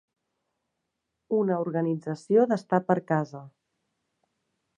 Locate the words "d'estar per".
2.53-2.97